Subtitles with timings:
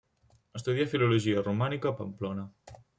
[0.59, 2.53] Estudià filologia romànica a Pamplona.